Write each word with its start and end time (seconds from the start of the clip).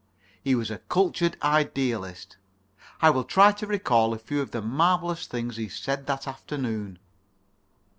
He 0.43 0.55
was 0.55 0.71
a 0.71 0.79
cultured 0.79 1.37
idealist. 1.43 2.37
I 3.03 3.11
will 3.11 3.23
try 3.23 3.51
to 3.51 3.67
recall 3.67 4.15
a 4.15 4.17
few 4.17 4.41
of 4.41 4.49
the 4.49 4.59
marvellous 4.59 5.27
things 5.27 5.57
he 5.57 5.69
said 5.69 6.07
that 6.07 6.27
afternoon. 6.27 6.97